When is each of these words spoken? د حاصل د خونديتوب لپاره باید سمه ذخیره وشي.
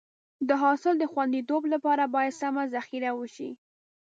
د 0.47 0.49
حاصل 0.61 0.93
د 0.99 1.03
خونديتوب 1.11 1.63
لپاره 1.73 2.03
باید 2.15 2.37
سمه 2.41 2.63
ذخیره 2.75 3.11
وشي. 3.19 3.51